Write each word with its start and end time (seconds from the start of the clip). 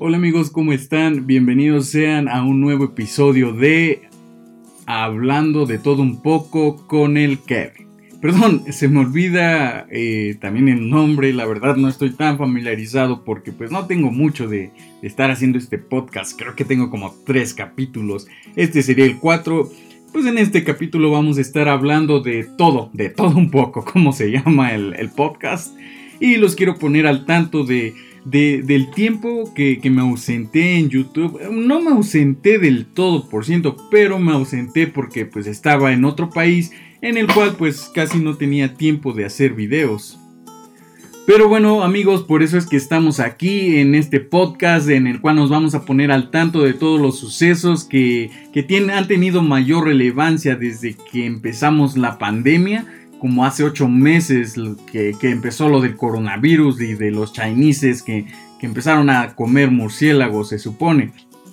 Hola 0.00 0.16
amigos, 0.16 0.50
¿cómo 0.50 0.72
están? 0.72 1.26
Bienvenidos 1.26 1.88
sean 1.88 2.28
a 2.28 2.44
un 2.44 2.60
nuevo 2.60 2.84
episodio 2.84 3.52
de 3.52 4.02
Hablando 4.86 5.66
de 5.66 5.78
todo 5.78 6.02
un 6.02 6.22
poco 6.22 6.86
con 6.86 7.16
el 7.16 7.40
Kevin. 7.40 7.88
Perdón, 8.22 8.62
se 8.70 8.86
me 8.86 9.00
olvida 9.00 9.88
eh, 9.90 10.36
también 10.40 10.68
el 10.68 10.88
nombre, 10.88 11.32
la 11.32 11.46
verdad 11.46 11.74
no 11.74 11.88
estoy 11.88 12.10
tan 12.10 12.38
familiarizado 12.38 13.24
porque 13.24 13.50
pues 13.50 13.72
no 13.72 13.86
tengo 13.86 14.12
mucho 14.12 14.46
de, 14.46 14.70
estar 15.02 15.32
haciendo 15.32 15.58
este 15.58 15.78
podcast, 15.78 16.38
creo 16.38 16.54
que 16.54 16.64
tengo 16.64 16.90
como 16.90 17.12
tres 17.26 17.52
capítulos, 17.52 18.28
este 18.54 18.84
sería 18.84 19.04
el 19.04 19.18
cuatro, 19.18 19.68
pues 20.12 20.26
en 20.26 20.38
este 20.38 20.62
capítulo 20.62 21.10
vamos 21.10 21.38
a 21.38 21.40
estar 21.40 21.68
hablando 21.68 22.20
de 22.20 22.44
todo, 22.44 22.88
de 22.92 23.08
todo 23.08 23.36
un 23.36 23.50
poco, 23.50 23.84
como 23.92 24.12
se 24.12 24.30
llama 24.30 24.74
el 24.74 25.10
podcast, 25.16 25.76
y 26.20 26.36
los 26.36 26.54
quiero 26.54 26.76
poner 26.76 27.08
al 27.08 27.26
tanto 27.26 27.64
de 27.64 27.94
del 28.30 28.90
tiempo 28.90 29.52
que, 29.54 29.80
me 29.90 30.02
ausenté 30.02 30.76
en 30.76 30.88
YouTube. 30.88 31.40
No 31.50 31.80
me 31.80 31.90
ausenté 31.90 32.58
del 32.58 32.86
todo 32.86 33.28
por 33.28 33.44
ciento, 33.44 33.76
pero 33.90 34.18
me 34.18 34.32
ausenté 34.32 34.86
porque 34.86 35.26
pues 35.26 35.46
estaba 35.46 35.92
en 35.92 36.04
otro 36.04 36.30
país 36.30 36.72
en 37.00 37.16
el 37.16 37.26
cual 37.26 37.56
pues 37.56 37.90
casi 37.94 38.18
no 38.18 38.36
tenía 38.36 38.74
tiempo 38.74 39.12
de 39.12 39.24
hacer 39.24 39.54
videos. 39.54 40.18
Pero 41.26 41.48
bueno 41.48 41.82
amigos, 41.82 42.22
por 42.22 42.42
eso 42.42 42.56
es 42.56 42.66
que 42.66 42.76
estamos 42.76 43.20
aquí 43.20 43.76
en 43.76 43.94
este 43.94 44.18
podcast 44.18 44.88
en 44.88 45.06
el 45.06 45.20
cual 45.20 45.36
nos 45.36 45.50
vamos 45.50 45.74
a 45.74 45.84
poner 45.84 46.10
al 46.10 46.30
tanto 46.30 46.62
de 46.62 46.72
todos 46.72 47.00
los 47.00 47.18
sucesos 47.18 47.84
que, 47.84 48.30
que 48.52 48.62
tienen, 48.62 48.90
han 48.90 49.08
tenido 49.08 49.42
mayor 49.42 49.84
relevancia 49.84 50.56
desde 50.56 50.96
que 51.12 51.26
empezamos 51.26 51.98
la 51.98 52.18
pandemia 52.18 52.86
como 53.18 53.44
hace 53.44 53.64
ocho 53.64 53.88
meses 53.88 54.54
que, 54.90 55.14
empezó 55.22 55.68
lo 55.68 55.80
del 55.80 55.96
coronavirus 55.96 56.80
y 56.80 56.94
de 56.94 57.10
los 57.10 57.32
chineses 57.32 58.02
que, 58.02 58.26
empezaron 58.60 59.08
a 59.08 59.34
comer 59.36 59.70
murciélagos, 59.70 60.48
se 60.48 60.58
supone. 60.58 61.12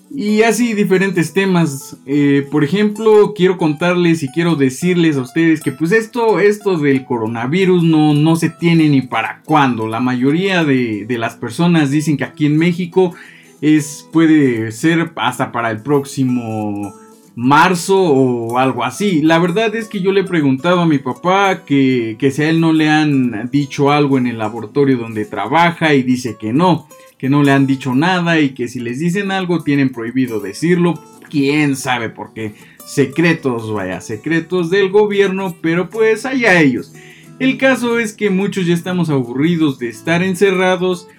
Y 0.09 0.41
así 0.41 0.73
diferentes 0.73 1.33
temas. 1.33 1.97
Eh, 2.05 2.47
por 2.49 2.63
ejemplo, 2.63 3.33
quiero 3.35 3.57
contarles 3.57 4.23
y 4.23 4.29
quiero 4.29 4.55
decirles 4.55 5.17
a 5.17 5.21
ustedes 5.21 5.61
que 5.61 5.71
pues 5.71 5.91
esto, 5.91 6.39
esto 6.39 6.77
del 6.77 7.05
coronavirus 7.05 7.83
no, 7.83 8.13
no 8.13 8.35
se 8.35 8.49
tiene 8.49 8.89
ni 8.89 9.01
para 9.01 9.41
cuándo. 9.43 9.87
La 9.87 9.99
mayoría 9.99 10.63
de, 10.63 11.05
de 11.05 11.17
las 11.17 11.35
personas 11.35 11.91
dicen 11.91 12.17
que 12.17 12.23
aquí 12.23 12.45
en 12.45 12.57
México 12.57 13.13
es, 13.61 14.07
puede 14.11 14.71
ser 14.71 15.11
hasta 15.15 15.51
para 15.51 15.71
el 15.71 15.81
próximo 15.81 16.93
marzo 17.35 17.99
o 18.01 18.57
algo 18.57 18.83
así. 18.83 19.21
La 19.21 19.39
verdad 19.39 19.75
es 19.75 19.87
que 19.87 20.01
yo 20.01 20.11
le 20.11 20.21
he 20.21 20.25
preguntado 20.25 20.79
a 20.79 20.85
mi 20.85 20.97
papá 20.97 21.63
que, 21.65 22.15
que 22.17 22.31
si 22.31 22.41
a 22.41 22.49
él 22.49 22.61
no 22.61 22.73
le 22.73 22.89
han 22.89 23.49
dicho 23.51 23.91
algo 23.91 24.17
en 24.17 24.27
el 24.27 24.37
laboratorio 24.37 24.97
donde 24.97 25.25
trabaja 25.25 25.93
y 25.93 26.03
dice 26.03 26.37
que 26.39 26.53
no, 26.53 26.87
que 27.17 27.29
no 27.29 27.43
le 27.43 27.51
han 27.51 27.67
dicho 27.67 27.93
nada 27.93 28.39
y 28.39 28.49
que 28.49 28.67
si 28.67 28.79
les 28.79 28.99
dicen 28.99 29.31
algo 29.31 29.63
tienen 29.63 29.91
prohibido 29.91 30.39
decirlo. 30.39 30.93
Quién 31.29 31.75
sabe 31.75 32.09
por 32.09 32.33
qué. 32.33 32.53
Secretos, 32.85 33.73
vaya, 33.73 33.99
secretos 33.99 34.69
del 34.69 34.89
gobierno, 34.89 35.55
pero 35.61 35.89
pues 35.89 36.25
allá 36.25 36.61
ellos. 36.61 36.93
El 37.39 37.57
caso 37.57 37.99
es 37.99 38.13
que 38.13 38.29
muchos 38.29 38.65
ya 38.65 38.73
estamos 38.73 39.09
aburridos 39.09 39.77
de 39.79 39.89
estar 39.89 40.23
encerrados 40.23 41.09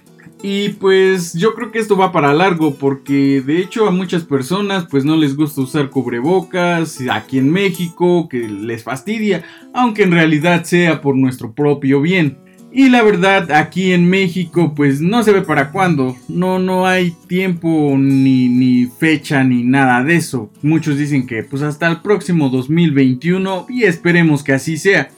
y 0.48 0.68
pues 0.68 1.32
yo 1.32 1.56
creo 1.56 1.72
que 1.72 1.80
esto 1.80 1.96
va 1.96 2.12
para 2.12 2.32
largo 2.32 2.76
porque 2.76 3.42
de 3.44 3.58
hecho 3.58 3.88
a 3.88 3.90
muchas 3.90 4.22
personas 4.22 4.86
pues 4.88 5.04
no 5.04 5.16
les 5.16 5.34
gusta 5.34 5.60
usar 5.60 5.90
cubrebocas 5.90 7.00
aquí 7.10 7.38
en 7.38 7.50
México, 7.50 8.28
que 8.28 8.48
les 8.48 8.84
fastidia, 8.84 9.42
aunque 9.74 10.04
en 10.04 10.12
realidad 10.12 10.62
sea 10.62 11.00
por 11.00 11.16
nuestro 11.16 11.52
propio 11.52 12.00
bien. 12.00 12.38
Y 12.70 12.90
la 12.90 13.02
verdad, 13.02 13.50
aquí 13.50 13.92
en 13.92 14.08
México, 14.08 14.72
pues 14.76 15.00
no 15.00 15.24
se 15.24 15.32
ve 15.32 15.42
para 15.42 15.72
cuándo. 15.72 16.14
No, 16.28 16.60
no 16.60 16.86
hay 16.86 17.12
tiempo 17.26 17.96
ni, 17.98 18.48
ni 18.48 18.86
fecha 18.86 19.42
ni 19.42 19.64
nada 19.64 20.04
de 20.04 20.14
eso. 20.14 20.52
Muchos 20.62 20.96
dicen 20.96 21.26
que 21.26 21.42
pues 21.42 21.62
hasta 21.62 21.88
el 21.88 22.02
próximo 22.02 22.50
2021 22.50 23.66
y 23.68 23.82
esperemos 23.82 24.44
que 24.44 24.52
así 24.52 24.76
sea. 24.76 25.08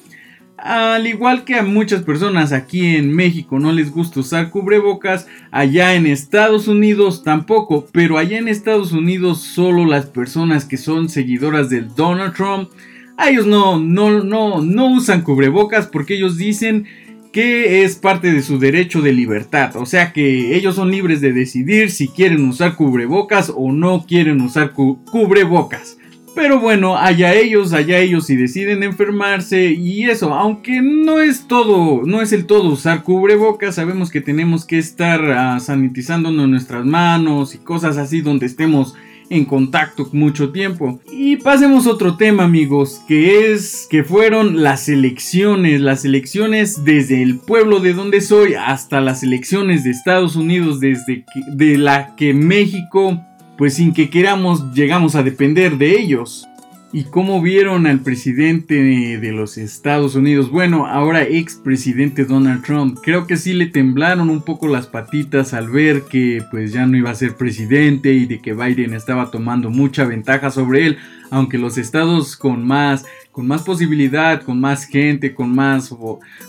Al 0.59 1.07
igual 1.07 1.45
que 1.45 1.55
a 1.55 1.63
muchas 1.63 2.03
personas 2.03 2.53
aquí 2.53 2.97
en 2.97 3.15
México 3.15 3.61
no 3.61 3.71
les 3.71 3.93
gusta 3.93 4.19
usar 4.19 4.51
cubrebocas, 4.51 5.29
allá 5.53 5.95
en 5.95 6.05
Estados 6.05 6.67
Unidos 6.67 7.23
tampoco, 7.23 7.87
pero 7.93 8.19
allá 8.19 8.39
en 8.39 8.49
Estados 8.49 8.91
Unidos 8.91 9.41
solo 9.41 9.87
las 9.87 10.07
personas 10.07 10.65
que 10.65 10.77
son 10.77 11.09
seguidoras 11.09 11.71
del 11.71 11.95
Donald 11.95 12.35
Trump, 12.35 12.71
a 13.17 13.31
ellos 13.31 13.47
no, 13.47 13.79
no, 13.79 14.25
no, 14.25 14.61
no 14.61 14.87
usan 14.87 15.23
cubrebocas 15.23 15.87
porque 15.87 16.15
ellos 16.17 16.37
dicen 16.37 16.87
que 17.33 17.85
es 17.85 17.95
parte 17.95 18.33
de 18.33 18.43
su 18.43 18.59
derecho 18.59 19.01
de 19.01 19.13
libertad, 19.13 19.77
o 19.77 19.87
sea 19.87 20.13
que 20.13 20.57
ellos 20.57 20.75
son 20.75 20.91
libres 20.91 21.21
de 21.21 21.33
decidir 21.33 21.93
si 21.93 22.09
quieren 22.09 22.45
usar 22.49 22.75
cubrebocas 22.75 23.53
o 23.55 23.71
no 23.71 24.07
quieren 24.09 24.41
usar 24.41 24.73
cubrebocas. 24.73 25.98
Pero 26.39 26.61
bueno, 26.61 26.97
allá 26.97 27.35
ellos, 27.35 27.73
allá 27.73 27.99
ellos 27.99 28.27
si 28.27 28.37
deciden 28.37 28.85
enfermarse 28.85 29.73
y 29.73 30.05
eso, 30.05 30.33
aunque 30.33 30.81
no 30.81 31.19
es 31.19 31.49
todo, 31.49 32.03
no 32.05 32.23
es 32.23 32.33
el 32.33 32.47
todo 32.47 32.69
usar 32.69 33.03
cubrebocas, 33.03 33.75
sabemos 33.75 34.09
que 34.09 34.21
tenemos 34.21 34.65
que 34.65 34.79
estar 34.79 35.21
uh, 35.21 35.59
sanitizándonos 35.59 36.49
nuestras 36.49 36.87
manos 36.87 37.57
y 37.57 37.59
cosas 37.59 37.97
así 37.97 38.21
donde 38.21 38.47
estemos 38.47 38.95
en 39.31 39.47
contacto 39.47 40.09
mucho 40.13 40.53
tiempo. 40.53 41.01
Y 41.11 41.39
pasemos 41.39 41.89
a 41.89 41.91
otro 41.91 42.17
tema, 42.17 42.45
amigos, 42.45 43.01
que 43.09 43.53
es 43.53 43.89
que 43.91 44.05
fueron 44.05 44.63
las 44.63 44.89
elecciones, 44.89 45.81
las 45.81 46.05
elecciones 46.05 46.85
desde 46.85 47.21
el 47.21 47.41
pueblo 47.41 47.81
de 47.81 47.95
donde 47.95 48.21
soy 48.21 48.55
hasta 48.55 49.01
las 49.01 49.25
elecciones 49.25 49.83
de 49.83 49.91
Estados 49.91 50.37
Unidos, 50.37 50.79
desde 50.79 51.25
de 51.53 51.79
la 51.79 52.15
que 52.15 52.33
México 52.33 53.25
pues 53.59 53.75
sin 53.75 53.93
que 53.93 54.09
queramos 54.09 54.73
llegamos 54.73 55.17
a 55.17 55.25
depender 55.25 55.77
de 55.77 56.01
ellos. 56.01 56.47
¿Y 56.91 57.05
cómo 57.05 57.43
vieron 57.43 57.87
al 57.87 58.01
presidente 58.01 58.75
de 59.19 59.33
los 59.33 59.59
Estados 59.59 60.15
Unidos? 60.15 60.51
Bueno, 60.51 60.87
ahora 60.87 61.23
expresidente 61.23 62.25
Donald 62.25 62.65
Trump. 62.65 62.99
Creo 63.03 63.27
que 63.27 63.37
sí 63.37 63.53
le 63.53 63.67
temblaron 63.67 64.31
un 64.31 64.41
poco 64.41 64.69
las 64.69 64.87
patitas 64.87 65.53
al 65.53 65.69
ver 65.69 66.05
que 66.05 66.43
pues 66.51 66.73
ya 66.73 66.87
no 66.87 66.97
iba 66.97 67.11
a 67.11 67.15
ser 67.15 67.37
presidente 67.37 68.15
y 68.15 68.25
de 68.25 68.39
que 68.41 68.55
Biden 68.55 68.95
estaba 68.95 69.31
tomando 69.31 69.69
mucha 69.69 70.07
ventaja 70.07 70.51
sobre 70.51 70.87
él, 70.87 70.99
aunque 71.31 71.59
los 71.59 71.77
estados 71.77 72.39
con 72.39 72.67
más 72.67 73.05
con 73.39 73.47
más 73.47 73.63
posibilidad, 73.63 74.43
con 74.43 74.59
más 74.59 74.85
gente, 74.85 75.33
con 75.33 75.55
más 75.55 75.95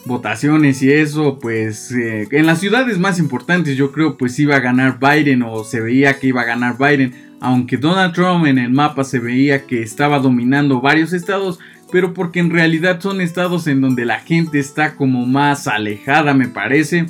votaciones 0.06 0.82
y 0.82 0.92
eso, 0.92 1.38
pues 1.38 1.92
eh, 1.92 2.28
en 2.32 2.48
las 2.48 2.60
ciudades 2.60 2.98
más 2.98 3.20
importantes 3.20 3.78
yo 3.78 3.92
creo 3.92 4.18
pues 4.18 4.40
iba 4.40 4.56
a 4.56 4.60
ganar 4.60 4.98
Biden 5.00 5.44
o 5.44 5.64
se 5.64 5.82
veía 5.82 6.18
que 6.18 6.26
iba 6.26 6.42
a 6.42 6.46
ganar 6.46 6.78
Biden, 6.80 7.14
aunque 7.42 7.78
Donald 7.78 8.16
Trump 8.16 8.48
en 8.48 8.58
el 8.58 8.72
mapa 8.72 9.04
se 9.04 9.20
veía 9.20 9.68
que 9.68 9.84
estaba 9.84 10.18
dominando 10.18 10.82
varios 10.82 11.14
estados, 11.14 11.60
pero 11.92 12.16
porque 12.16 12.40
en 12.40 12.50
realidad 12.50 13.00
son 13.00 13.22
estados 13.22 13.68
en 13.68 13.82
donde 13.82 14.06
la 14.06 14.22
gente 14.22 14.58
está 14.58 14.96
como 14.96 15.28
más 15.28 15.68
alejada 15.68 16.34
me 16.34 16.48
parece. 16.48 17.06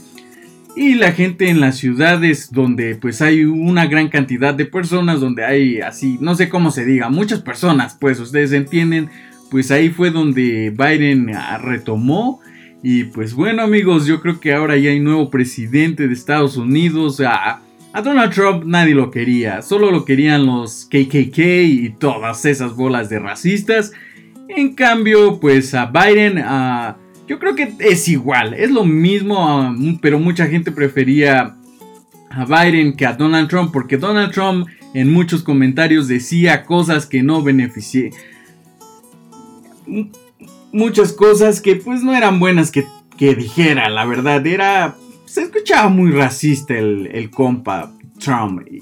Y 0.75 0.95
la 0.95 1.13
gente 1.13 1.49
en 1.49 1.61
las 1.61 1.77
ciudades 1.77 2.51
donde 2.51 2.95
pues 2.95 3.21
hay 3.21 3.43
una 3.43 3.87
gran 3.87 4.09
cantidad 4.09 4.53
de 4.53 4.65
personas, 4.65 5.19
donde 5.19 5.43
hay 5.43 5.79
así, 5.81 6.17
no 6.21 6.35
sé 6.35 6.47
cómo 6.47 6.69
se 6.71 6.85
diga, 6.85 7.09
muchas 7.09 7.41
personas, 7.41 7.97
pues 7.99 8.19
ustedes 8.19 8.51
entienden, 8.51 9.09
pues 9.49 9.71
ahí 9.71 9.89
fue 9.89 10.11
donde 10.11 10.69
Biden 10.71 11.35
ah, 11.35 11.57
retomó. 11.57 12.41
Y 12.81 13.05
pues 13.05 13.33
bueno 13.33 13.61
amigos, 13.61 14.05
yo 14.05 14.21
creo 14.21 14.39
que 14.39 14.53
ahora 14.53 14.77
ya 14.77 14.91
hay 14.91 14.99
nuevo 14.99 15.29
presidente 15.29 16.07
de 16.07 16.13
Estados 16.13 16.55
Unidos. 16.55 17.21
A, 17.21 17.61
Donald 18.03 18.31
Trump 18.31 18.63
nadie 18.65 18.93
lo 18.93 19.11
quería, 19.11 19.61
solo 19.61 19.91
lo 19.91 20.05
querían 20.05 20.45
los 20.45 20.85
KKK 20.85 21.37
y 21.37 21.89
todas 21.97 22.45
esas 22.45 22.75
bolas 22.75 23.09
de 23.09 23.19
racistas. 23.19 23.91
En 24.47 24.73
cambio, 24.75 25.39
pues 25.39 25.73
a 25.73 25.87
Biden, 25.87 26.37
yo 27.27 27.39
creo 27.39 27.55
que 27.55 27.73
es 27.79 28.07
igual, 28.07 28.53
es 28.53 28.71
lo 28.71 28.85
mismo, 28.85 29.75
pero 30.01 30.19
mucha 30.19 30.47
gente 30.47 30.71
prefería 30.71 31.55
a 32.29 32.45
Biden 32.45 32.95
que 32.95 33.05
a 33.05 33.13
Donald 33.13 33.49
Trump, 33.49 33.71
porque 33.73 33.97
Donald 33.97 34.31
Trump 34.31 34.67
en 34.93 35.11
muchos 35.11 35.43
comentarios 35.43 36.07
decía 36.07 36.63
cosas 36.63 37.05
que 37.05 37.21
no 37.21 37.43
beneficiaban 37.43 38.17
muchas 40.71 41.13
cosas 41.13 41.61
que 41.61 41.75
pues 41.75 42.03
no 42.03 42.15
eran 42.15 42.39
buenas 42.39 42.71
que, 42.71 42.85
dijera, 43.35 43.89
la 43.89 44.05
verdad, 44.05 44.45
era... 44.45 44.95
Se 45.25 45.43
escuchaba 45.43 45.89
muy 45.89 46.11
racista 46.11 46.77
el, 46.77 47.29
compa 47.29 47.91
Trump. 48.19 48.61
Y, 48.69 48.81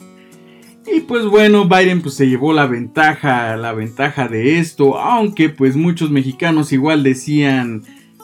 y, 0.90 1.02
pues 1.02 1.26
bueno, 1.26 1.68
Biden 1.68 2.02
pues 2.02 2.16
se 2.16 2.28
llevó 2.28 2.54
la 2.54 2.68
ventaja, 2.68 3.58
la 3.58 3.74
ventaja 3.74 4.28
de 4.30 4.60
esto, 4.60 4.98
aunque 4.98 5.50
pues 5.50 5.76
muchos 5.76 6.10
mexicanos 6.10 6.72
igual 6.72 7.04
decían 7.04 7.84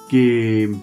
que 0.09 0.73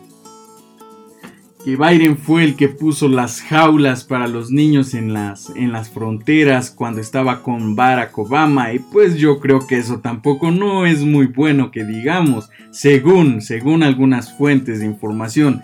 que 1.64 1.76
Biden 1.76 2.16
fue 2.16 2.44
el 2.44 2.56
que 2.56 2.68
puso 2.68 3.08
las 3.08 3.42
jaulas 3.42 4.04
para 4.04 4.28
los 4.28 4.50
niños 4.50 4.94
en 4.94 5.12
las, 5.12 5.50
en 5.54 5.72
las 5.72 5.90
fronteras 5.90 6.70
cuando 6.70 7.00
estaba 7.00 7.42
con 7.42 7.76
Barack 7.76 8.16
Obama 8.18 8.72
y 8.72 8.78
pues 8.78 9.16
yo 9.16 9.40
creo 9.40 9.66
que 9.66 9.76
eso 9.76 10.00
tampoco 10.00 10.50
no 10.50 10.86
es 10.86 11.04
muy 11.04 11.26
bueno 11.26 11.70
que 11.70 11.84
digamos, 11.84 12.48
según, 12.70 13.42
según 13.42 13.82
algunas 13.82 14.36
fuentes 14.36 14.80
de 14.80 14.86
información. 14.86 15.62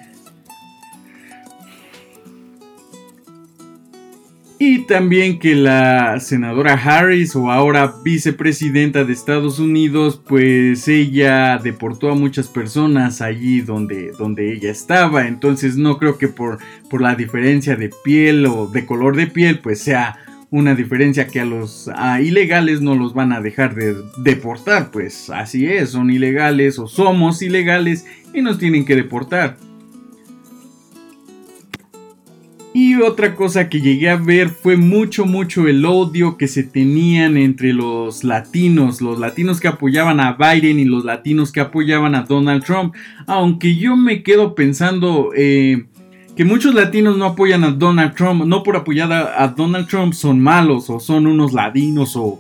Y 4.58 4.86
también 4.86 5.38
que 5.38 5.54
la 5.54 6.18
senadora 6.18 6.72
Harris 6.72 7.36
o 7.36 7.50
ahora 7.50 7.92
vicepresidenta 8.02 9.04
de 9.04 9.12
Estados 9.12 9.58
Unidos, 9.58 10.18
pues 10.26 10.88
ella 10.88 11.58
deportó 11.58 12.10
a 12.10 12.14
muchas 12.14 12.48
personas 12.48 13.20
allí 13.20 13.60
donde, 13.60 14.12
donde 14.12 14.54
ella 14.54 14.70
estaba. 14.70 15.26
Entonces 15.28 15.76
no 15.76 15.98
creo 15.98 16.16
que 16.16 16.28
por, 16.28 16.58
por 16.88 17.02
la 17.02 17.14
diferencia 17.14 17.76
de 17.76 17.90
piel 18.02 18.46
o 18.46 18.66
de 18.66 18.86
color 18.86 19.14
de 19.16 19.26
piel, 19.26 19.58
pues 19.58 19.82
sea 19.82 20.16
una 20.50 20.74
diferencia 20.74 21.26
que 21.26 21.40
a 21.40 21.44
los 21.44 21.90
ilegales 22.22 22.80
no 22.80 22.94
los 22.94 23.12
van 23.12 23.32
a 23.32 23.42
dejar 23.42 23.74
de 23.74 23.94
deportar. 24.16 24.90
Pues 24.90 25.28
así 25.28 25.66
es, 25.66 25.90
son 25.90 26.10
ilegales 26.10 26.78
o 26.78 26.86
somos 26.86 27.42
ilegales 27.42 28.06
y 28.32 28.40
nos 28.40 28.58
tienen 28.58 28.86
que 28.86 28.96
deportar. 28.96 29.58
Y 32.78 32.96
otra 32.96 33.34
cosa 33.34 33.70
que 33.70 33.80
llegué 33.80 34.10
a 34.10 34.16
ver 34.16 34.50
fue 34.50 34.76
mucho, 34.76 35.24
mucho 35.24 35.66
el 35.66 35.86
odio 35.86 36.36
que 36.36 36.46
se 36.46 36.62
tenían 36.62 37.38
entre 37.38 37.72
los 37.72 38.22
latinos, 38.22 39.00
los 39.00 39.18
latinos 39.18 39.60
que 39.60 39.68
apoyaban 39.68 40.20
a 40.20 40.34
Biden 40.34 40.78
y 40.78 40.84
los 40.84 41.06
latinos 41.06 41.52
que 41.52 41.60
apoyaban 41.60 42.14
a 42.14 42.24
Donald 42.24 42.62
Trump. 42.62 42.94
Aunque 43.26 43.76
yo 43.76 43.96
me 43.96 44.22
quedo 44.22 44.54
pensando 44.54 45.30
eh, 45.34 45.86
que 46.36 46.44
muchos 46.44 46.74
latinos 46.74 47.16
no 47.16 47.24
apoyan 47.24 47.64
a 47.64 47.70
Donald 47.70 48.14
Trump, 48.14 48.44
no 48.44 48.62
por 48.62 48.76
apoyar 48.76 49.10
a, 49.10 49.48
Donald 49.56 49.88
Trump 49.88 50.12
son 50.12 50.38
malos 50.38 50.90
o 50.90 51.00
son 51.00 51.26
unos 51.26 51.54
ladinos 51.54 52.14
o, 52.14 52.38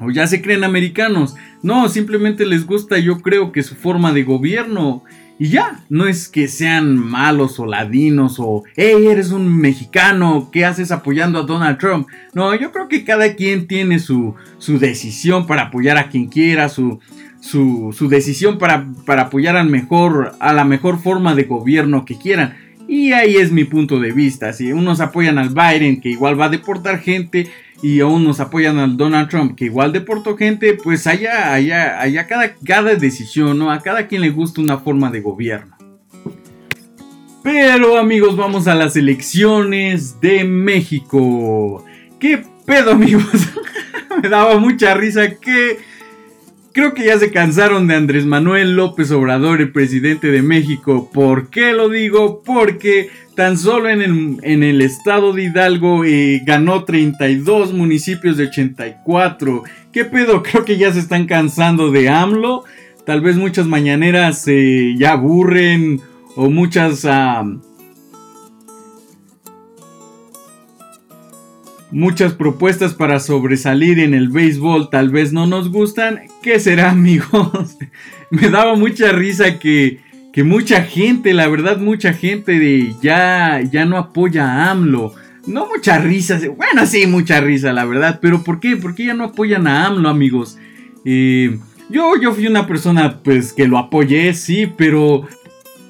o 0.00 0.10
ya 0.10 0.26
se 0.26 0.40
creen 0.40 0.64
americanos. 0.64 1.34
No, 1.62 1.86
simplemente 1.90 2.46
les 2.46 2.64
gusta 2.64 2.98
yo 2.98 3.20
creo 3.20 3.52
que 3.52 3.62
su 3.62 3.74
forma 3.74 4.14
de 4.14 4.22
gobierno. 4.22 5.04
Y 5.40 5.48
ya, 5.48 5.80
no 5.88 6.06
es 6.06 6.28
que 6.28 6.48
sean 6.48 6.98
malos 6.98 7.58
o 7.58 7.64
ladinos 7.64 8.36
o, 8.38 8.62
hey, 8.76 9.06
eres 9.08 9.30
un 9.30 9.56
mexicano, 9.56 10.50
¿qué 10.52 10.66
haces 10.66 10.92
apoyando 10.92 11.38
a 11.38 11.44
Donald 11.44 11.78
Trump? 11.78 12.08
No, 12.34 12.54
yo 12.54 12.70
creo 12.72 12.88
que 12.88 13.04
cada 13.04 13.34
quien 13.36 13.66
tiene 13.66 14.00
su, 14.00 14.34
su 14.58 14.78
decisión 14.78 15.46
para 15.46 15.62
apoyar 15.62 15.96
a 15.96 16.10
quien 16.10 16.26
quiera, 16.26 16.68
su, 16.68 17.00
su, 17.40 17.94
su 17.96 18.10
decisión 18.10 18.58
para, 18.58 18.86
para 19.06 19.22
apoyar 19.22 19.56
al 19.56 19.70
mejor, 19.70 20.34
a 20.40 20.52
la 20.52 20.64
mejor 20.64 21.00
forma 21.00 21.34
de 21.34 21.44
gobierno 21.44 22.04
que 22.04 22.18
quieran. 22.18 22.58
Y 22.90 23.12
ahí 23.12 23.36
es 23.36 23.52
mi 23.52 23.62
punto 23.62 24.00
de 24.00 24.10
vista. 24.10 24.52
Si 24.52 24.72
unos 24.72 25.00
apoyan 25.00 25.38
al 25.38 25.50
Biden, 25.50 26.00
que 26.00 26.08
igual 26.08 26.38
va 26.38 26.46
a 26.46 26.48
deportar 26.48 26.98
gente, 26.98 27.48
y 27.80 28.00
aún 28.00 28.24
nos 28.24 28.40
apoyan 28.40 28.78
al 28.78 28.96
Donald 28.96 29.28
Trump, 29.28 29.54
que 29.54 29.66
igual 29.66 29.92
deportó 29.92 30.36
gente, 30.36 30.74
pues 30.74 31.06
allá, 31.06 31.54
allá, 31.54 32.00
allá 32.00 32.26
cada, 32.26 32.52
cada 32.56 32.96
decisión, 32.96 33.60
¿no? 33.60 33.70
A 33.70 33.78
cada 33.78 34.08
quien 34.08 34.22
le 34.22 34.30
gusta 34.30 34.60
una 34.60 34.78
forma 34.78 35.08
de 35.12 35.20
gobierno. 35.20 35.76
Pero 37.44 37.96
amigos, 37.96 38.36
vamos 38.36 38.66
a 38.66 38.74
las 38.74 38.96
elecciones 38.96 40.20
de 40.20 40.42
México. 40.42 41.84
¿Qué 42.18 42.42
pedo 42.66 42.90
amigos? 42.90 43.30
Me 44.20 44.28
daba 44.28 44.58
mucha 44.58 44.94
risa 44.94 45.36
que 45.36 45.78
Creo 46.72 46.94
que 46.94 47.04
ya 47.04 47.18
se 47.18 47.32
cansaron 47.32 47.88
de 47.88 47.96
Andrés 47.96 48.26
Manuel 48.26 48.76
López 48.76 49.10
Obrador, 49.10 49.60
el 49.60 49.72
presidente 49.72 50.30
de 50.30 50.40
México. 50.40 51.10
¿Por 51.12 51.50
qué 51.50 51.72
lo 51.72 51.88
digo? 51.88 52.42
Porque 52.44 53.10
tan 53.34 53.58
solo 53.58 53.88
en 53.90 54.62
el, 54.62 54.80
estado 54.80 55.32
de 55.32 55.44
Hidalgo 55.44 56.04
eh, 56.04 56.42
ganó 56.46 56.84
32 56.84 57.72
municipios 57.72 58.36
de 58.36 58.44
84. 58.44 59.64
¿Qué 59.92 60.04
pedo? 60.04 60.42
Creo 60.44 60.64
que 60.64 60.78
ya 60.78 60.92
se 60.92 61.00
están 61.00 61.26
cansando 61.26 61.90
de 61.90 62.08
AMLO. 62.08 62.62
Tal 63.04 63.20
vez 63.20 63.36
muchas 63.36 63.66
mañaneras 63.66 64.42
se 64.42 64.94
ya 64.96 65.12
aburren 65.12 66.00
o 66.36 66.50
muchas... 66.50 67.04
Ah, 67.04 67.44
Muchas 71.92 72.34
propuestas 72.34 72.94
para 72.94 73.18
sobresalir 73.18 73.98
en 73.98 74.14
el 74.14 74.28
béisbol 74.28 74.90
tal 74.90 75.10
vez 75.10 75.32
no 75.32 75.46
nos 75.46 75.70
gustan. 75.70 76.20
¿Qué 76.42 76.60
será 76.60 76.90
amigos? 76.92 77.76
Me 78.30 78.48
daba 78.48 78.76
mucha 78.76 79.10
risa 79.12 79.58
que, 79.58 79.98
que 80.32 80.44
mucha 80.44 80.82
gente, 80.82 81.34
la 81.34 81.48
verdad 81.48 81.78
mucha 81.78 82.12
gente 82.12 82.58
de 82.58 82.94
ya, 83.02 83.60
ya 83.60 83.84
no 83.86 83.96
apoya 83.96 84.46
a 84.46 84.70
AMLO. 84.70 85.14
No 85.46 85.66
mucha 85.66 85.98
risa, 85.98 86.38
bueno 86.56 86.86
sí 86.86 87.06
mucha 87.06 87.40
risa 87.40 87.72
la 87.72 87.84
verdad, 87.84 88.20
pero 88.22 88.44
¿por 88.44 88.60
qué? 88.60 88.76
¿Por 88.76 88.94
qué 88.94 89.06
ya 89.06 89.14
no 89.14 89.24
apoyan 89.24 89.66
a 89.66 89.86
AMLO 89.86 90.08
amigos? 90.08 90.58
Eh, 91.04 91.58
yo, 91.88 92.12
yo 92.20 92.32
fui 92.32 92.46
una 92.46 92.68
persona 92.68 93.18
pues 93.24 93.52
que 93.52 93.66
lo 93.66 93.78
apoyé, 93.78 94.32
sí, 94.34 94.72
pero 94.76 95.26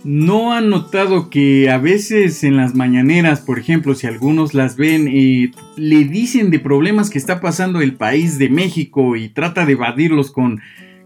¿No 0.02 0.54
han 0.54 0.70
notado 0.70 1.28
que 1.28 1.68
a 1.68 1.76
veces 1.76 2.42
en 2.42 2.56
las 2.56 2.74
mañaneras, 2.74 3.40
por 3.40 3.58
ejemplo, 3.58 3.94
si 3.94 4.06
algunos 4.06 4.54
las 4.54 4.76
ven, 4.76 5.08
eh, 5.08 5.50
le 5.76 6.04
dicen 6.04 6.50
de 6.50 6.58
problemas 6.58 7.10
que 7.10 7.18
está 7.18 7.40
pasando 7.40 7.82
el 7.82 7.96
país 7.96 8.38
de 8.38 8.48
México 8.48 9.14
y 9.16 9.28
trata 9.28 9.66
de 9.66 9.72
evadirlos 9.72 10.30
con, 10.30 10.60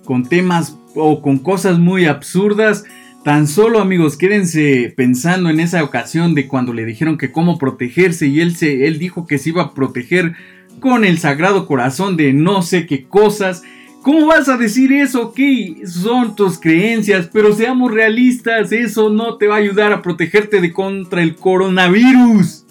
con 0.05 0.29
temas 0.29 0.79
o 0.95 1.23
con 1.23 1.39
cosas 1.39 1.81
muy 1.81 2.05
absurdas? 2.05 2.85
Tan 3.25 3.49
solo 3.49 3.81
amigos, 3.81 4.17
quédense 4.17 4.93
pensando 4.97 5.51
en 5.51 5.59
esa 5.59 5.83
ocasión 5.83 6.37
de 6.37 6.47
cuando 6.47 6.73
le 6.73 6.85
dijeron 6.85 7.19
que 7.19 7.33
cómo 7.33 7.59
protegerse 7.59 8.29
y 8.29 8.41
él, 8.41 8.55
se, 8.55 8.87
él 8.87 9.01
dijo 9.01 9.27
que 9.27 9.39
se 9.39 9.49
iba 9.49 9.63
a 9.63 9.75
proteger 9.75 10.35
con 10.79 11.05
el 11.05 11.19
sagrado 11.19 11.67
corazón 11.67 12.17
de 12.17 12.33
no 12.33 12.63
sé 12.63 12.87
qué 12.87 13.05
cosas 13.05 13.65
¿Cómo 14.05 14.27
vas 14.27 14.51
a 14.51 14.59
decir 14.59 14.93
eso? 14.93 15.33
¿Qué 15.33 15.77
son 15.87 16.37
tus 16.37 16.61
creencias? 16.61 17.31
Pero 17.33 17.55
seamos 17.55 17.91
realistas, 17.91 18.71
eso 18.71 19.09
no 19.09 19.39
te 19.39 19.47
va 19.47 19.55
a 19.55 19.61
ayudar 19.61 19.95
a 19.95 20.03
protegerte 20.03 20.75
contra 20.75 21.23
el 21.23 21.37
coronavirus. 21.37 22.67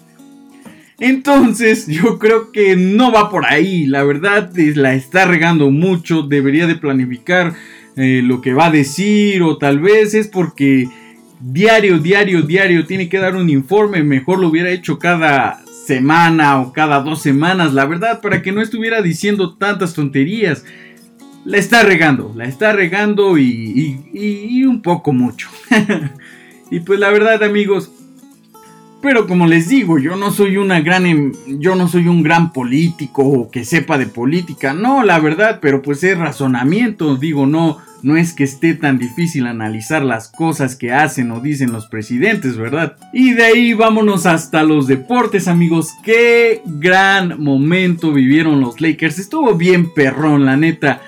Entonces, 1.00 1.86
yo 1.88 2.20
creo 2.20 2.52
que 2.52 2.76
no 2.76 3.10
va 3.10 3.30
por 3.30 3.46
ahí. 3.46 3.84
La 3.86 4.04
verdad 4.04 4.48
la 4.54 4.94
está 4.94 5.24
regando 5.24 5.72
mucho. 5.72 6.22
Debería 6.22 6.68
de 6.68 6.76
planificar 6.76 7.54
eh, 7.96 8.20
lo 8.22 8.40
que 8.40 8.54
va 8.54 8.66
a 8.66 8.70
decir. 8.70 9.42
O 9.42 9.58
tal 9.58 9.80
vez 9.80 10.14
es 10.14 10.28
porque 10.28 10.88
diario, 11.40 11.98
diario, 11.98 12.42
diario 12.42 12.86
tiene 12.86 13.08
que 13.08 13.18
dar 13.18 13.34
un 13.34 13.50
informe. 13.50 14.04
Mejor 14.04 14.38
lo 14.38 14.46
hubiera 14.46 14.70
hecho 14.70 15.00
cada 15.00 15.64
semana 15.84 16.60
o 16.60 16.72
cada 16.72 17.00
dos 17.00 17.20
semanas. 17.22 17.74
La 17.74 17.86
verdad, 17.86 18.20
para 18.20 18.40
que 18.40 18.52
no 18.52 18.62
estuviera 18.62 19.02
diciendo 19.02 19.56
tantas 19.56 19.94
tonterías 19.94 20.64
la 21.44 21.58
está 21.58 21.82
regando, 21.82 22.32
la 22.34 22.44
está 22.44 22.72
regando 22.72 23.38
y, 23.38 24.64
un 24.66 24.80
poco 24.82 25.12
mucho. 25.12 25.48
y 26.70 26.80
pues 26.80 26.98
la 26.98 27.10
verdad 27.10 27.42
amigos, 27.42 27.90
pero 29.02 29.26
como 29.26 29.46
les 29.46 29.68
digo, 29.68 29.98
yo 29.98 30.16
no 30.16 30.30
soy 30.30 30.56
una 30.56 30.80
gran 30.80 31.06
em, 31.06 31.32
yo 31.46 31.74
no 31.74 31.88
soy 31.88 32.08
un 32.08 32.22
gran 32.22 32.52
político 32.52 33.22
o 33.22 33.50
que 33.50 33.64
sepa 33.64 33.98
de 33.98 34.06
política, 34.06 34.72
no, 34.72 35.02
la 35.02 35.18
verdad, 35.18 35.58
pero 35.60 35.82
pues 35.82 36.02
es 36.04 36.16
razonamiento, 36.16 37.16
digo, 37.16 37.46
no 37.46 37.78
no 38.04 38.18
es 38.18 38.34
que 38.34 38.44
esté 38.44 38.74
tan 38.74 38.98
difícil 38.98 39.46
analizar 39.46 40.02
las 40.02 40.28
cosas 40.28 40.76
que 40.76 40.92
hacen 40.92 41.30
o 41.30 41.40
dicen 41.40 41.72
los 41.72 41.86
presidentes, 41.86 42.58
¿verdad? 42.58 42.98
Y 43.14 43.32
de 43.32 43.44
ahí 43.44 43.72
vámonos 43.72 44.26
hasta 44.26 44.62
los 44.62 44.86
deportes, 44.86 45.48
amigos. 45.48 45.94
Qué 46.04 46.60
gran 46.66 47.42
momento 47.42 48.12
vivieron 48.12 48.60
los 48.60 48.78
Lakers. 48.78 49.18
Estuvo 49.18 49.54
bien 49.54 49.94
perrón, 49.94 50.44
la 50.44 50.58
neta. 50.58 51.00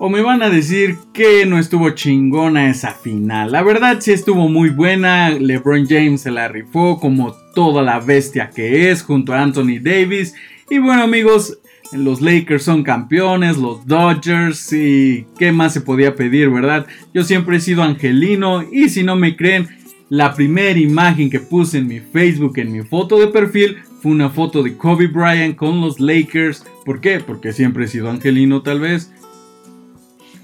O 0.00 0.08
me 0.08 0.22
van 0.22 0.42
a 0.42 0.48
decir 0.48 0.96
que 1.12 1.44
no 1.44 1.58
estuvo 1.58 1.90
chingona 1.90 2.70
esa 2.70 2.92
final. 2.92 3.50
La 3.50 3.64
verdad 3.64 3.98
sí 3.98 4.12
estuvo 4.12 4.48
muy 4.48 4.70
buena. 4.70 5.30
LeBron 5.30 5.88
James 5.88 6.20
se 6.20 6.30
la 6.30 6.46
rifó 6.46 7.00
como 7.00 7.34
toda 7.52 7.82
la 7.82 7.98
bestia 7.98 8.50
que 8.50 8.92
es 8.92 9.02
junto 9.02 9.32
a 9.32 9.42
Anthony 9.42 9.80
Davis. 9.82 10.34
Y 10.70 10.78
bueno 10.78 11.02
amigos, 11.02 11.58
los 11.90 12.20
Lakers 12.20 12.62
son 12.62 12.84
campeones, 12.84 13.56
los 13.56 13.88
Dodgers 13.88 14.72
y 14.72 15.26
qué 15.36 15.50
más 15.50 15.72
se 15.72 15.80
podía 15.80 16.14
pedir, 16.14 16.48
¿verdad? 16.48 16.86
Yo 17.12 17.24
siempre 17.24 17.56
he 17.56 17.60
sido 17.60 17.82
angelino 17.82 18.62
y 18.70 18.90
si 18.90 19.02
no 19.02 19.16
me 19.16 19.34
creen, 19.34 19.66
la 20.10 20.32
primera 20.32 20.78
imagen 20.78 21.28
que 21.28 21.40
puse 21.40 21.78
en 21.78 21.88
mi 21.88 21.98
Facebook, 21.98 22.56
en 22.58 22.70
mi 22.70 22.82
foto 22.82 23.18
de 23.18 23.26
perfil, 23.26 23.78
fue 24.00 24.12
una 24.12 24.30
foto 24.30 24.62
de 24.62 24.76
Kobe 24.76 25.08
Bryant 25.08 25.56
con 25.56 25.80
los 25.80 25.98
Lakers. 25.98 26.64
¿Por 26.84 27.00
qué? 27.00 27.18
Porque 27.18 27.52
siempre 27.52 27.86
he 27.86 27.88
sido 27.88 28.08
angelino 28.08 28.62
tal 28.62 28.78
vez. 28.78 29.12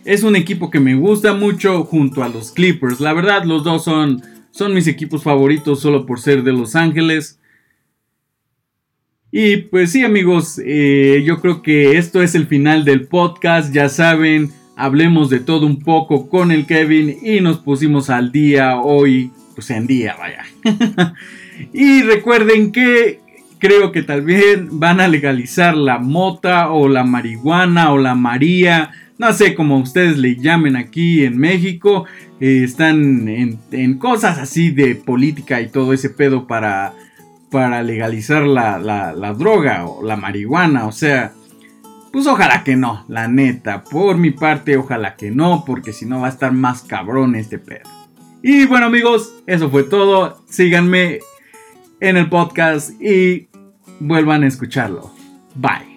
Es 0.05 0.23
un 0.23 0.37
equipo 0.37 0.71
que 0.71 0.81
me 0.81 0.95
gusta 0.95 1.33
mucho 1.33 1.85
junto 1.85 2.23
a 2.23 2.29
los 2.29 2.53
Clippers. 2.53 3.01
La 3.01 3.15
verdad, 3.15 3.45
los 3.45 3.65
dos 3.65 3.85
son, 3.85 4.23
son 4.51 4.75
mis 4.75 4.87
equipos 4.87 5.23
favoritos 5.23 5.81
solo 5.81 6.05
por 6.05 6.21
ser 6.21 6.43
de 6.43 6.53
Los 6.53 6.77
Ángeles. 6.77 7.41
Y 9.33 9.57
pues 9.57 9.93
sí 9.93 10.05
amigos, 10.05 10.61
eh, 10.63 11.23
yo 11.25 11.41
creo 11.41 11.63
que 11.63 11.97
esto 11.97 12.23
es 12.23 12.35
el 12.35 12.47
final 12.47 12.85
del 12.85 13.07
podcast. 13.07 13.73
Ya 13.73 13.89
saben, 13.89 14.53
hablemos 14.77 15.31
de 15.31 15.41
todo 15.41 15.65
un 15.65 15.81
poco 15.81 16.29
con 16.29 16.53
el 16.53 16.67
Kevin 16.67 17.17
y 17.23 17.41
nos 17.41 17.59
pusimos 17.59 18.11
al 18.11 18.31
día 18.31 18.77
hoy, 18.77 19.31
pues 19.55 19.71
en 19.71 19.87
día, 19.87 20.17
vaya. 20.19 20.45
y 21.73 22.03
recuerden 22.03 22.73
que 22.73 23.21
creo 23.59 23.91
que 23.91 24.03
vez 24.03 24.59
van 24.71 25.01
a 25.01 25.09
legalizar 25.09 25.75
la 25.75 25.99
mota 25.99 26.71
o 26.71 26.89
la 26.91 27.05
marihuana 27.05 27.91
o 27.91 27.97
la 27.97 28.15
maría 28.15 28.91
no 29.19 29.33
sé 29.33 29.55
cómo 29.55 29.79
ustedes 29.79 30.19
le 30.19 30.37
llamen 30.37 30.77
aquí 30.77 31.25
en 31.25 31.39
México, 31.39 32.05
eh, 32.41 32.63
están 32.65 33.29
en, 33.29 33.99
cosas 33.99 34.39
así 34.39 34.71
de 34.71 34.95
política 34.95 35.61
y 35.61 35.69
todo 35.69 35.93
ese 35.93 36.11
pedo 36.11 36.47
para, 36.47 36.95
para 37.51 37.83
legalizar 37.83 38.43
la, 38.43 38.79
la 38.79 39.33
droga 39.35 39.87
o 39.87 40.03
la 40.03 40.17
marihuana. 40.17 40.87
O 40.87 40.93
sea, 40.93 41.33
pues 42.15 42.29
ojalá 42.29 42.63
que 42.63 42.77
no, 42.77 43.05
la 43.09 43.27
neta. 43.27 43.83
Por 43.83 44.17
mi 44.19 44.31
parte, 44.31 44.77
ojalá 44.77 45.17
que 45.17 45.33
no, 45.33 45.65
porque 45.67 45.93
si 45.93 46.07
no 46.07 46.21
va 46.21 46.29
a 46.29 46.31
estar 46.31 46.53
más 46.53 46.83
cabrón 46.83 47.35
este 47.35 47.59
pedo. 47.59 47.91
Y 48.41 48.67
bueno 48.67 48.87
amigos, 48.87 49.35
eso 49.49 49.69
fue 49.69 49.83
todo. 49.83 50.41
Síganme 50.49 51.19
en 51.99 52.17
el 52.17 52.29
podcast 52.29 52.91
y 53.03 53.49
vuelvan 53.99 54.45
a 54.45 54.47
escucharlo. 54.47 55.11
Bye. 55.57 55.94